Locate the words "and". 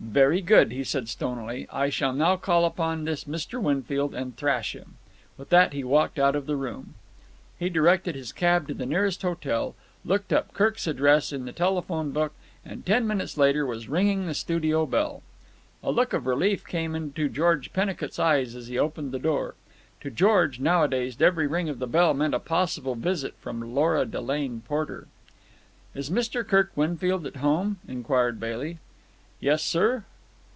4.14-4.36, 12.64-12.86